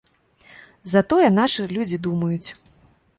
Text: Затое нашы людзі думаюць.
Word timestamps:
Затое 0.93 1.27
нашы 1.39 1.65
людзі 1.75 1.99
думаюць. 2.09 2.49